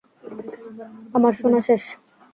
[1.15, 1.83] আমার শোনা শেষ!